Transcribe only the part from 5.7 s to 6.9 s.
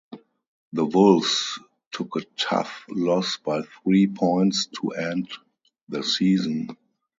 the season.